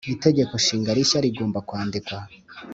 [0.13, 2.17] itegeko nshinga rishya rigomba kwandikwa